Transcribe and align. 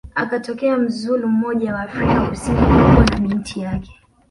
akatokea 0.15 0.77
mzulu 0.77 1.27
mmoja 1.27 1.73
wa 1.75 1.81
Afrika 1.81 2.27
kusini 2.27 2.57
aliyekuwa 2.57 3.05
na 3.05 3.19
binti 3.19 3.59
yake 3.59 3.99